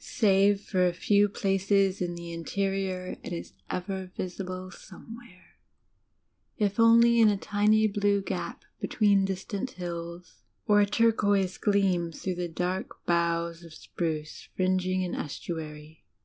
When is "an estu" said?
15.04-15.62